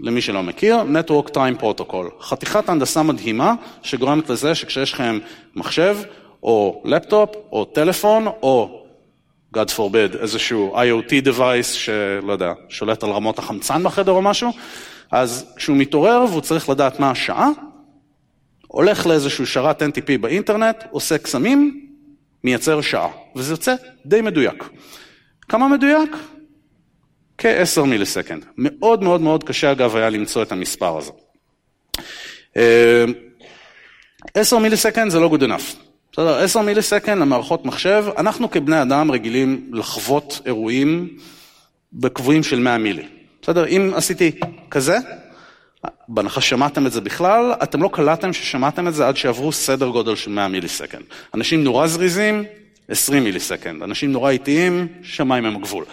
[0.00, 5.18] למי שלא מכיר, Network Time Protocol, חתיכת הנדסה מדהימה שגורמת לזה שכשיש לכם
[5.56, 5.96] מחשב
[6.42, 8.84] או לפטופ או טלפון או
[9.56, 14.50] God forbid איזשהו IoT device שלא יודע, שולט על רמות החמצן בחדר או משהו,
[15.10, 17.48] אז כשהוא מתעורר והוא צריך לדעת מה השעה,
[18.74, 21.86] הולך לאיזשהו שרת NTP באינטרנט, עושה קסמים,
[22.44, 23.74] מייצר שעה, וזה יוצא
[24.06, 24.64] די מדויק.
[25.48, 26.10] כמה מדויק?
[27.38, 28.44] כ-10 מיליסקנד.
[28.58, 31.12] מאוד מאוד מאוד קשה אגב היה למצוא את המספר הזה.
[34.34, 35.76] 10 מיליסקנד זה לא good enough.
[36.12, 41.08] בסדר, 10 מיליסקנד למערכות מחשב, אנחנו כבני אדם רגילים לחוות אירועים
[41.92, 43.06] בקבועים של 100 מילי.
[43.42, 44.32] בסדר, אם עשיתי
[44.70, 44.98] כזה,
[46.08, 50.16] בהנחה שמעתם את זה בכלל, אתם לא קלטתם ששמעתם את זה עד שעברו סדר גודל
[50.16, 51.02] של 100 מיליסקנד.
[51.34, 52.44] אנשים נורא זריזים,
[52.88, 53.82] 20 מיליסקנד.
[53.82, 55.84] אנשים נורא איטיים, שמיים הם הגבול.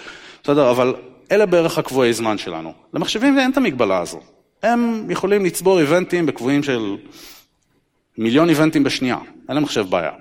[0.44, 0.96] בסדר, אבל
[1.32, 2.74] אלה בערך הקבועי זמן שלנו.
[2.94, 4.20] למחשבים אין את המגבלה הזו.
[4.64, 6.96] הם יכולים לצבור איבנטים בקבועים של
[8.18, 9.18] מיליון איבנטים בשנייה,
[9.50, 10.12] אין למחשב בעיה.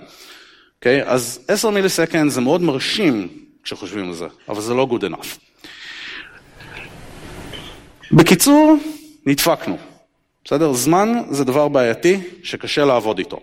[0.77, 1.03] אוקיי?
[1.03, 1.07] Okay?
[1.07, 3.29] אז 10 מיליסקנד זה מאוד מרשים
[3.63, 5.27] כשחושבים על זה, אבל זה לא good enough.
[8.13, 8.77] בקיצור,
[9.27, 9.77] נדפקנו.
[10.45, 10.73] בסדר?
[10.73, 13.41] זמן זה דבר בעייתי שקשה לעבוד איתו.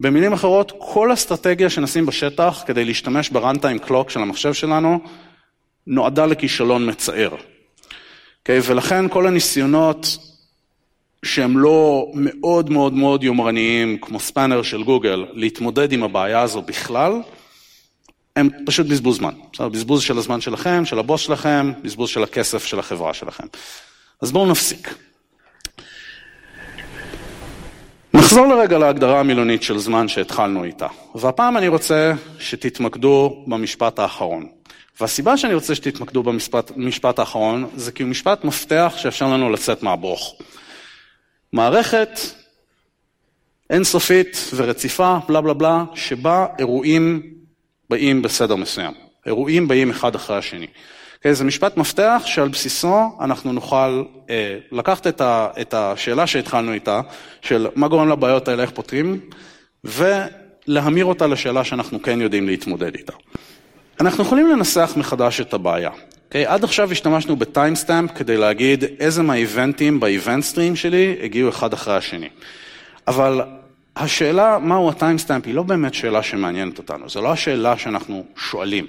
[0.00, 5.00] במילים אחרות, כל אסטרטגיה שנשים בשטח כדי להשתמש בראנטיים קלוק של המחשב שלנו,
[5.86, 7.30] נועדה לכישלון מצער.
[7.30, 7.42] Okay,
[8.40, 8.60] אוקיי?
[8.64, 10.18] ולכן כל הניסיונות
[11.22, 17.12] שהם לא מאוד מאוד מאוד יומרניים, כמו ספאנר של גוגל, להתמודד עם הבעיה הזו בכלל,
[18.36, 19.34] הם פשוט בזבוז זמן.
[19.52, 19.68] בסדר?
[19.68, 23.46] בזבוז של הזמן שלכם, של הבוס שלכם, בזבוז של הכסף של החברה שלכם.
[24.22, 24.94] אז בואו נפסיק.
[28.30, 34.46] נחזור לרגע להגדרה המילונית של זמן שהתחלנו איתה, והפעם אני רוצה שתתמקדו במשפט האחרון.
[35.00, 40.34] והסיבה שאני רוצה שתתמקדו במשפט האחרון, זה כי הוא משפט מפתח שאפשר לנו לצאת מהברוך.
[41.52, 42.10] מערכת
[43.70, 47.22] אינסופית ורציפה, בלה בלה בלה, שבה אירועים
[47.90, 48.92] באים בסדר מסוים.
[49.26, 50.66] אירועים באים אחד אחרי השני.
[51.24, 51.32] Okay?
[51.32, 57.00] זה משפט מפתח שעל בסיסו אנחנו נוכל אה, לקחת את, ה, את השאלה שהתחלנו איתה,
[57.42, 59.20] של מה גורם לבעיות האלה, איך פותרים,
[59.84, 63.12] ולהמיר אותה לשאלה שאנחנו כן יודעים להתמודד איתה.
[64.00, 65.90] אנחנו יכולים לנסח מחדש את הבעיה.
[65.90, 66.46] Okay, אוקיי?
[66.46, 72.28] עד עכשיו השתמשנו בטיימסטמפ כדי להגיד איזה מהאיבנטים באיבנט סטרים שלי הגיעו אחד אחרי השני.
[73.08, 73.40] אבל
[73.96, 78.86] השאלה מהו ה timestamp היא לא באמת שאלה שמעניינת אותנו, זו לא השאלה שאנחנו שואלים.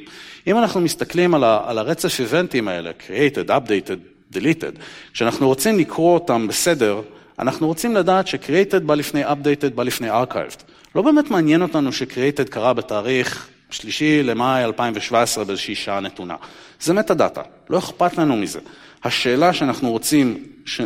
[0.48, 4.80] אם אנחנו מסתכלים על, ה, על הרצף איבנטים האלה, created, updated, deleted,
[5.14, 7.02] כשאנחנו רוצים לקרוא אותם בסדר,
[7.40, 10.64] אנחנו רוצים לדעת ש-created בא לפני updated, בא לפני archived.
[10.96, 16.36] לא באמת מעניין אותנו ש-created קרה בתאריך שלישי למאי 2017 באיזושהי שעה נתונה.
[16.82, 18.60] זה metadata, לא אכפת לנו מזה.
[19.04, 20.44] השאלה שאנחנו רוצים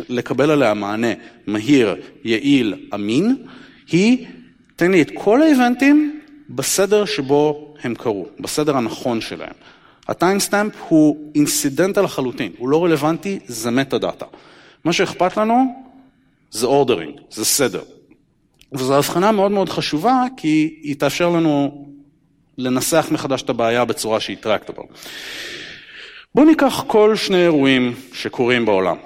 [0.08, 1.12] לקבל עליה מענה
[1.46, 3.36] מהיר, יעיל, אמין,
[3.88, 4.26] היא,
[4.76, 6.20] תן לי את כל האיבנטים
[6.50, 9.54] בסדר שבו הם קרו, בסדר הנכון שלהם.
[10.08, 14.26] ה timestamp הוא incidental לחלוטין, הוא לא רלוונטי, זה metadata.
[14.84, 15.84] מה שאכפת לנו
[16.50, 17.82] זה ordering, זה סדר.
[18.72, 21.86] וזו הבחנה מאוד מאוד חשובה, כי היא תאפשר לנו
[22.58, 24.82] לנסח מחדש את הבעיה בצורה שהיא tractable.
[26.34, 28.96] בואו ניקח כל שני אירועים שקורים בעולם.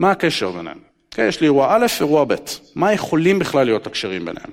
[0.00, 0.89] מה הקשר ביניהם?
[1.12, 2.34] אוקיי, יש לי אירוע א', אירוע ב'.
[2.74, 4.50] מה יכולים בכלל להיות הקשרים ביניהם?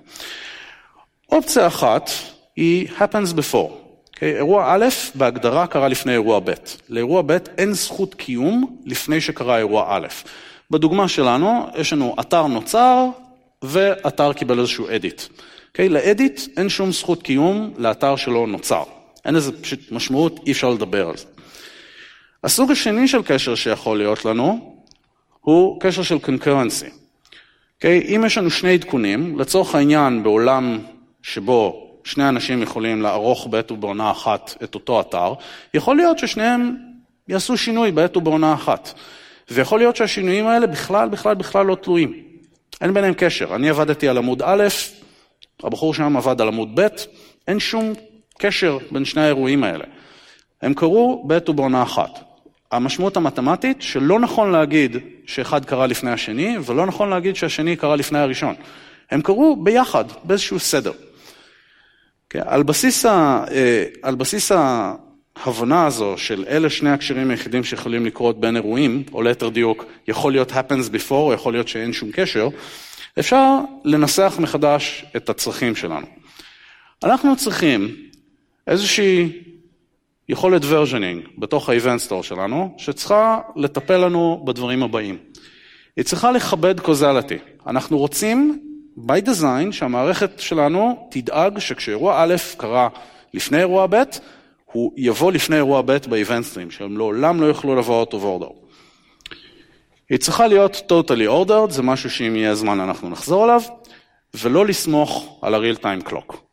[1.32, 2.10] אופציה אחת
[2.56, 3.54] היא happens before.
[3.54, 4.36] Okay, אוקיי?
[4.36, 6.52] אירוע א' בהגדרה קרה לפני אירוע ב'.
[6.90, 10.08] לאירוע ב' אין זכות קיום לפני שקרה אירוע א'.
[10.72, 13.06] בדוגמה שלנו, יש לנו אתר נוצר
[13.62, 15.22] ואתר קיבל איזשהו אדיט.
[15.22, 15.90] Okay?
[15.90, 18.84] לאדיט אין שום זכות קיום לאתר שלא נוצר.
[19.26, 21.26] אין לזה פשוט משמעות, אי אפשר לדבר על זה.
[22.44, 24.77] הסוג השני של קשר שיכול להיות לנו,
[25.48, 26.16] הוא קשר של.
[26.16, 26.86] Okay?
[27.76, 28.16] אוקיי?
[28.16, 30.80] אם יש לנו שני עדכונים, לצורך העניין בעולם
[31.22, 35.34] שבו שני אנשים יכולים לערוך בעת ובעונה אחת את אותו אתר,
[35.74, 36.76] יכול להיות ששניהם
[37.28, 38.94] יעשו שינוי בעת ובעונה אחת.
[39.52, 42.14] ויכול להיות שהשינויים האלה בכלל, בכלל, בכלל לא תלויים.
[42.82, 43.56] אין ביניהם קשר.
[43.56, 44.64] אני עבדתי על עמוד א',
[45.64, 46.88] הבחור שם עבד על עמוד ב',
[47.48, 47.94] אין שום
[48.38, 49.86] קשר בין שני האירועים האלה.
[50.62, 52.27] הם קרו בעת ובעונה אחת.
[52.72, 58.20] המשמעות המתמטית שלא נכון להגיד שאחד קרה לפני השני, ולא נכון להגיד שהשני קרה לפני
[58.20, 58.56] הראשון.
[59.12, 60.92] הם קרו ביחד, באיזשהו סדר.
[62.30, 64.52] כן, על בסיס, ה, אה, על בסיס
[65.36, 70.32] ההבנה הזו של אלה שני הקשרים היחידים שיכולים לקרות בין אירועים, או ליתר דיוק, יכול
[70.32, 72.50] להיות happens before, או יכול להיות שאין שום קשר,
[73.20, 76.08] אפשר לנסח מחדש את הצרכים שלנו.
[77.04, 77.96] אנחנו צריכים
[78.68, 79.30] איזושהי
[80.30, 85.18] יכולת versioning בתוך ה-event store שלנו, שצריכה לטפל לנו בדברים הבאים.
[85.98, 87.68] היא צריכה לכבד causality.
[87.68, 88.62] אנחנו רוצים,
[88.98, 92.88] by design, שהמערכת שלנו תדאג שכשאירוע א' קרה
[93.34, 94.04] לפני אירוע ב',
[94.72, 98.54] הוא יבוא לפני אירוע ב' ב-event stream, שהם לעולם לא יוכלו לבוא out of order.
[100.10, 103.62] היא צריכה להיות totally ordered, זה משהו שאם יהיה זמן אנחנו נחזור עליו,
[104.34, 106.47] ולא לסמוך על ה-real time clock.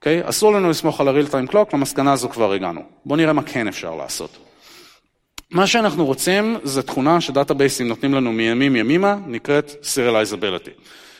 [0.00, 0.22] אוקיי?
[0.24, 0.28] Okay?
[0.28, 2.80] אסור לנו לסמוך על ה-real time clock, למסקנה הזו כבר הגענו.
[3.04, 4.38] בואו נראה מה כן אפשר לעשות.
[5.50, 10.70] מה שאנחנו רוצים זה תכונה שדאטאבייסים נותנים לנו מימים ימימה, נקראת serializability.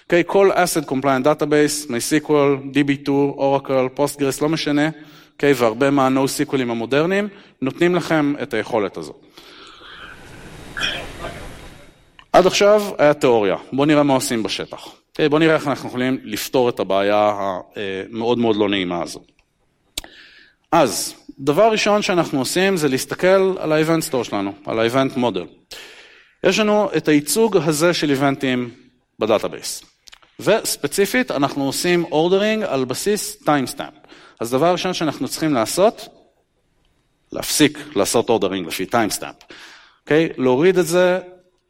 [0.04, 0.22] אוקיי?
[0.26, 4.88] כל asset compliant database, MySQL, DB2, Oracle, Postgres, לא משנה,
[5.32, 5.52] אוקיי?
[5.52, 7.28] והרבה מה-NoSQLים המודרניים,
[7.62, 9.12] נותנים לכם את היכולת הזו.
[12.32, 14.99] עד עכשיו היה תיאוריה, בואו נראה מה עושים בשטח.
[15.12, 17.32] Okay, בואו נראה איך אנחנו יכולים לפתור את הבעיה
[17.76, 19.20] המאוד מאוד לא נעימה הזו.
[20.72, 25.74] אז, דבר ראשון שאנחנו עושים זה להסתכל על ה-event store שלנו, על ה-event model.
[26.44, 28.70] יש לנו את הייצוג הזה של איבנטים
[29.18, 29.82] ב database.
[30.40, 34.08] וספציפית אנחנו עושים ordering על בסיס timestamp.
[34.40, 36.08] אז דבר ראשון שאנחנו צריכים לעשות,
[37.32, 39.54] להפסיק לעשות ordering לפי timestamp.
[40.02, 40.28] אוקיי?
[40.30, 40.42] Okay?
[40.42, 41.18] להוריד את זה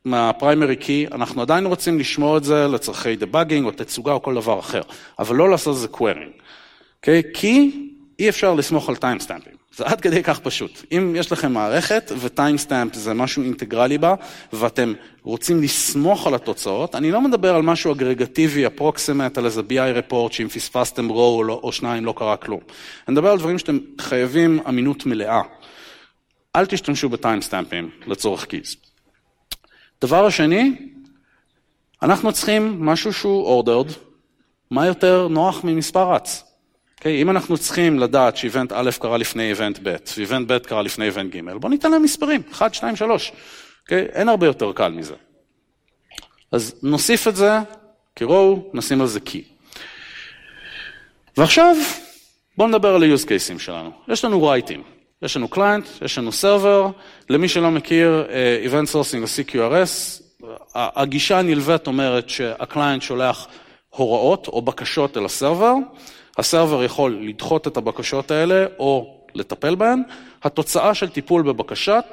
[0.05, 4.35] מה primary key, אנחנו עדיין רוצים לשמור את זה לצורכי debugging או תצוגה או כל
[4.35, 4.81] דבר אחר,
[5.19, 6.33] אבל לא לעשות את זה querying.
[7.01, 7.23] אוקיי?
[7.35, 7.71] כי
[8.19, 9.61] אי אפשר לסמוך על טיימסטמפים.
[9.77, 10.83] זה עד כדי כך פשוט.
[10.93, 14.15] אם יש לכם מערכת ו timestamp זה משהו אינטגרלי בה,
[14.53, 19.93] ואתם רוצים לסמוך על התוצאות, אני לא מדבר על משהו אגרגטיבי, approximate, על איזה BI
[19.95, 22.61] report, שאם פספסתם row או, לא, או שניים לא קרה כלום.
[23.09, 25.43] אני מדבר על דברים שאתם חייבים אמינות מלאה.
[26.57, 28.90] אל תשתמשו בטיימסטמפים לצורך קיז.
[30.01, 30.73] דבר השני,
[32.03, 33.93] אנחנו צריכים משהו שהוא ordered,
[34.71, 36.45] מה יותר נוח ממספר רץ.
[36.45, 37.23] Okay, אוקיי?
[37.23, 41.37] אם אנחנו צריכים לדעת שאיבנט א' קרה לפני איבנט ב', ואיבנט ב' קרה לפני איבנט
[41.37, 43.33] ג', בואו ניתן להם מספרים, 1, 2, 3.
[43.89, 45.15] Okay, אין הרבה יותר קל מזה.
[46.53, 47.59] אז נוסיף את זה
[48.17, 49.71] כ-row, נשים על זה key.
[51.37, 51.77] ועכשיו,
[52.57, 53.91] בואו נדבר על ה-use cases שלנו.
[54.09, 55.00] יש לנו writing.
[55.23, 56.89] יש לנו client, יש לנו server,
[57.31, 60.23] למי שלא מכיר, uh, Event Sourcing או CQRS,
[60.75, 63.49] הגישה הנלווית אומרת שה client שולח
[63.91, 65.75] הוראות או בקשות אל ה server,
[66.39, 70.03] ה server יכול לדחות את הבקשות האלה או לטפל בהן,
[70.43, 72.05] התוצאה של טיפול בבקשת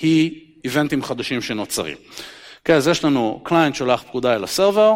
[0.00, 1.96] היא איבנטים חדשים שנוצרים.
[2.64, 4.94] כן, אז יש לנו קליינט שולח פקודה אל הסרבר,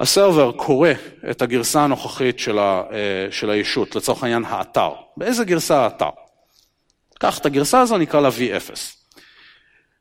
[0.00, 0.90] הסרבר קורא
[1.30, 2.84] את הגרסה הנוכחית של, אה,
[3.30, 4.90] של הישות, לצורך העניין האתר.
[5.16, 6.10] באיזה גרסה האתר?
[7.18, 8.72] קח את הגרסה הזו, נקרא לה V0.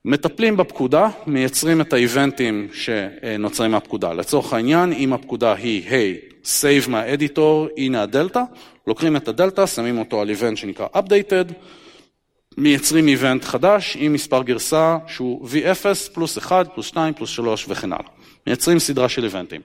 [0.05, 4.13] מטפלים בפקודה, מייצרים את האיבנטים שנוצרים מהפקודה.
[4.13, 8.41] לצורך העניין, אם הפקודה היא, היי, hey, save מהאדיטור, הנה הדלתא,
[8.87, 11.53] לוקחים את הדלתא, שמים אותו על איבנט שנקרא updated,
[12.57, 17.93] מייצרים event חדש עם מספר גרסה שהוא V0 פלוס 1 פלוס 2 פלוס 3 וכן
[17.93, 18.18] הלאה.
[18.49, 19.61] מייצרים סדרה של איבנטים.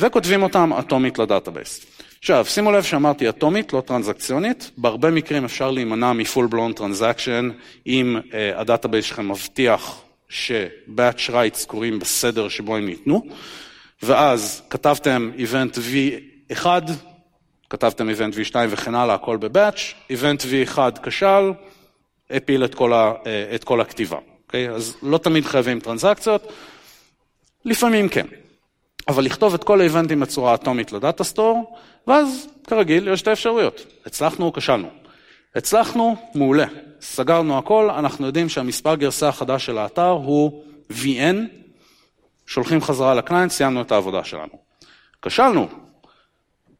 [0.00, 1.86] וכותבים אותם אטומית ל database.
[2.18, 7.50] עכשיו, שימו לב שאמרתי אטומית, לא טרנזקציונית, בהרבה מקרים אפשר להימנע מ full-blown transaction
[7.86, 13.26] אם uh, ה database שלכם מבטיח ש- batch writes קורים בסדר שבו הם ניתנו,
[14.02, 15.78] ואז כתבתם event
[16.52, 16.66] v1,
[17.70, 21.52] כתבתם event v2 וכן הלאה, הכל ב-batch, event v1 כשל,
[22.30, 24.18] הפיל את כל, ה, uh, את כל הכתיבה.
[24.46, 24.70] אוקיי?
[24.70, 26.52] אז לא תמיד חייבים טרנזקציות,
[27.64, 28.26] לפעמים כן.
[29.08, 33.86] אבל לכתוב את כל האיבנטים בצורה אטומית לדאטה סטור, ואז כרגיל יש את האפשרויות.
[34.06, 34.88] הצלחנו או כשלנו.
[35.54, 36.66] הצלחנו, מעולה.
[37.00, 41.36] סגרנו הכל, אנחנו יודעים שהמספר גרסה החדש של האתר הוא VN,
[42.46, 44.58] שולחים חזרה לקליינט, סיימנו את העבודה שלנו.
[45.22, 45.68] כשלנו.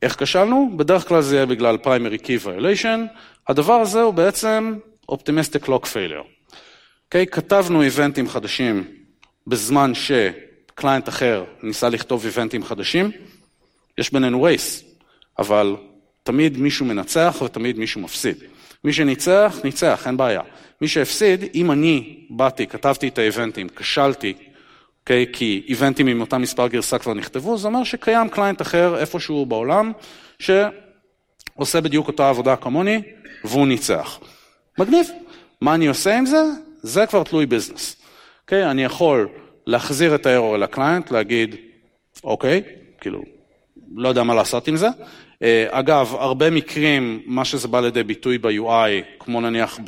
[0.02, 0.70] איך כשלנו?
[0.76, 3.16] בדרך כלל זה יהיה בגלל primary key violation.
[3.48, 4.78] הדבר הזה הוא בעצם
[5.10, 6.24] optimistic lock failure.
[6.24, 6.56] Okay,
[7.04, 7.26] אוקיי?
[7.26, 8.84] כתבנו איבנטים חדשים
[9.46, 10.12] בזמן ש...
[10.74, 13.10] קליינט אחר ניסה לכתוב איבנטים חדשים,
[13.98, 14.84] יש בינינו רייס,
[15.38, 15.76] אבל
[16.22, 18.36] תמיד מישהו מנצח ותמיד מישהו מפסיד.
[18.84, 20.40] מי שניצח, ניצח, אין בעיה.
[20.80, 24.52] מי שהפסיד, אם אני באתי, כתבתי את האיבנטים, כשלתי, okay,
[25.00, 29.46] אוקיי, כי איבנטים עם אותה מספר גרסה כבר נכתבו, זה אומר שקיים client אחר איפשהו
[29.46, 29.92] בעולם,
[30.38, 33.02] שעושה בדיוק אותה עבודה כמוני,
[33.44, 34.18] והוא ניצח.
[34.78, 35.06] מגניב.
[35.60, 36.42] מה אני עושה עם זה?
[36.82, 37.96] זה כבר תלוי business.
[38.42, 38.70] אוקיי?
[38.70, 39.28] אני יכול
[39.66, 41.56] להחזיר את האירור אל ה client, להגיד,
[42.24, 42.62] אוקיי,
[43.00, 43.22] כאילו,
[43.94, 44.88] לא יודע מה לעשות עם זה.
[45.42, 49.78] אה, אגב, הרבה מקרים, מה שזה בא לידי ביטוי ב-UI, כמו נניח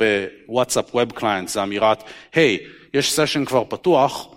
[0.47, 4.27] בוואטסאפ web client, זה אמירת, היי, hey, יש session כבר פתוח,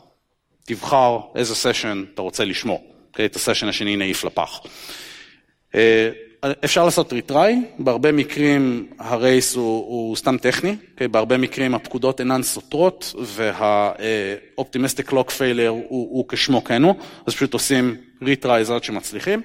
[0.65, 2.79] תבחר איזה session אתה רוצה לשמור.
[2.79, 3.27] Okay, אוקיי?
[3.27, 4.61] את ה session השני נעיף לפח.
[6.65, 11.09] אפשר לעשות retry, בהרבה מקרים ה race הוא, הוא סתם טכני, okay?
[11.09, 16.95] בהרבה מקרים הפקודות אינן סותרות וה-optimistic lock failure הוא, כשמו כן הוא,
[17.27, 19.43] אז פשוט עושים retry עד שמצליחים.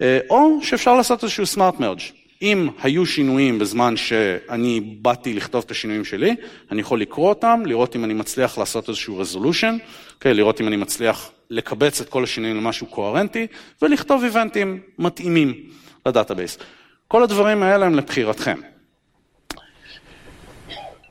[0.00, 2.00] אה, או שאפשר לעשות איזשהו smart merge.
[2.42, 6.34] אם היו שינויים בזמן שאני באתי לכתוב את השינויים שלי,
[6.70, 9.80] אני יכול לקרוא אותם, לראות אם אני מצליח לעשות איזשהו resolution,
[10.20, 10.28] okay?
[10.28, 13.46] לראות אם אני מצליח לקבץ את כל השינויים למשהו קוהרנטי,
[13.82, 15.54] ולכתוב איבנטים מתאימים
[16.08, 16.58] ל database.
[17.08, 18.60] כל הדברים האלה הם לבחירתכם.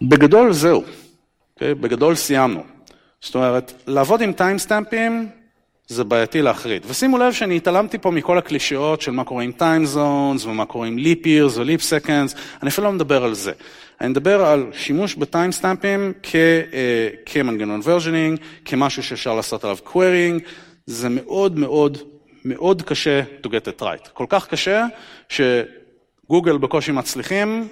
[0.01, 0.91] בגדול זהו, okay?
[1.55, 1.75] אוקיי?
[1.75, 2.63] בגדול סיימנו.
[3.21, 5.29] זאת אומרת, לעבוד עם טיימסטמפים
[5.87, 6.85] זה בעייתי להחריד.
[6.87, 10.87] ושימו לב שאני התעלמתי פה מכל הקלישאות של מה קורה עם time zones ומה קורה
[10.87, 13.51] עם leap years ו-leap seconds, אני אפילו לא מדבר על זה.
[14.01, 20.39] אני מדבר על שימוש בטיימסטמפים אה, כמנגנון versioning, כמשהו שאפשר לעשות עליו querying,
[20.85, 21.97] זה מאוד מאוד
[22.45, 24.09] מאוד קשה to get it right.
[24.13, 24.85] כל כך קשה
[25.29, 27.67] שגוגל בקושי מצליחים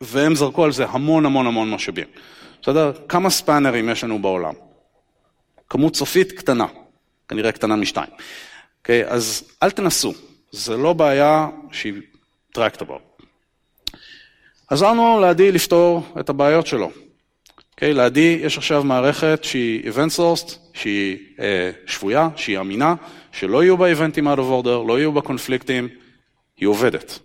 [0.00, 2.06] והם זרקו על זה המון המון המון משאבים.
[2.62, 2.92] בסדר?
[3.08, 4.54] כמה ספאנרים יש לנו בעולם?
[5.68, 6.66] כמות סופית קטנה.
[7.28, 8.10] כנראה קטנה משתיים.
[8.10, 8.22] Okay,
[8.78, 9.04] אוקיי?
[9.06, 10.12] אז אל תנסו,
[10.50, 11.94] זה לא בעיה שהיא
[12.52, 12.96] טרקטבל.
[14.68, 16.90] עזרנו לעדי לפתור את הבעיות שלו.
[17.78, 17.94] אוקיי?
[17.94, 22.94] לעדי יש עכשיו מערכת שהיא event sourced, שהיא אה, שבויה, שהיא אמינה,
[23.32, 25.88] שלא יהיו בה איבנטים out of order, לא יהיו בה קונפליקטים,
[26.56, 27.18] היא עובדת.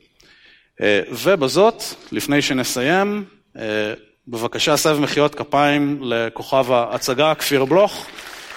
[0.81, 3.23] אה, ובזאת, לפני שנסיים,
[3.57, 3.93] אה,
[4.27, 8.07] בבקשה סב מחיאות כפיים לכוכב ההצגה, כפיר בלוך.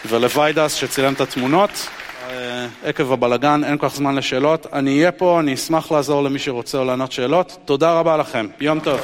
[0.08, 1.88] ולוויידס שצילם את התמונות.
[2.28, 4.66] אה, עקב הבלגן, אין כל כך זמן לשאלות.
[4.72, 7.58] אני אהיה פה, אני אשמח לעזור למי שרוצה לענות שאלות.
[7.64, 9.00] תודה רבה לכם, יום טוב.